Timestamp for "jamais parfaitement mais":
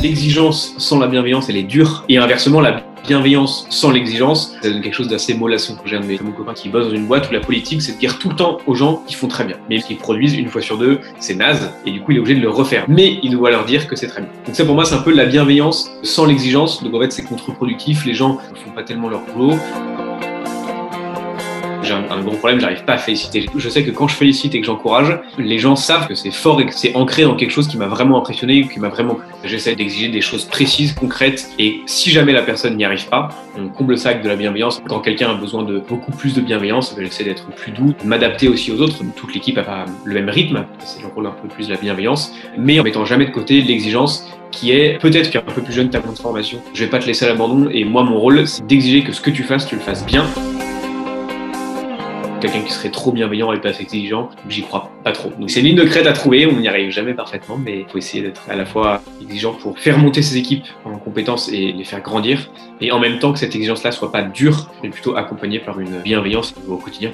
56.90-57.80